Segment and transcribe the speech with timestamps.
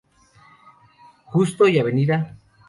[1.27, 1.89] Justo y Av.